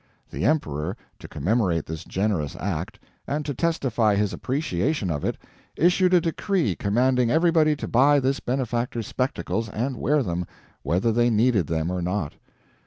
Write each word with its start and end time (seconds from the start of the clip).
The 0.31 0.45
emperor, 0.45 0.97
to 1.19 1.27
commemorate 1.27 1.85
this 1.85 2.03
generous 2.03 2.55
act, 2.55 2.97
and 3.27 3.45
to 3.45 3.53
testify 3.53 4.15
his 4.15 4.33
appreciation 4.33 5.11
of 5.11 5.23
it, 5.23 5.37
issued 5.75 6.15
a 6.15 6.19
decree 6.19 6.75
commanding 6.75 7.29
everybody 7.29 7.75
to 7.75 7.87
buy 7.87 8.19
this 8.19 8.39
benefactor's 8.39 9.05
spectacles 9.05 9.69
and 9.69 9.97
wear 9.97 10.23
them, 10.23 10.47
whether 10.81 11.11
they 11.11 11.29
needed 11.29 11.67
them 11.67 11.91
or 11.91 12.01
not. 12.01 12.33